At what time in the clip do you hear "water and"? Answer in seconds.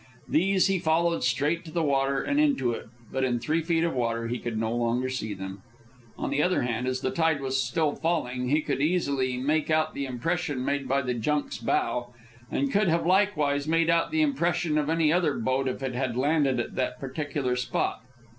1.83-2.39